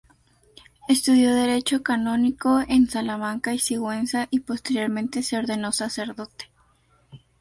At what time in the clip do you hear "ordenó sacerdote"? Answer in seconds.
5.37-6.45